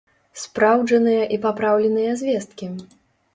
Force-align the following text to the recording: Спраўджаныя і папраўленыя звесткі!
Спраўджаныя 0.43 1.27
і 1.35 1.39
папраўленыя 1.43 2.17
звесткі! 2.23 2.73